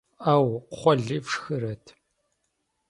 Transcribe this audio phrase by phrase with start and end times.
[0.23, 1.85] Ӏэу, кхъуэли фшхырэт?